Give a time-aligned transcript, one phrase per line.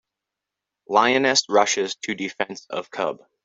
[0.87, 3.19] Lioness Rushes to Defense of Cub.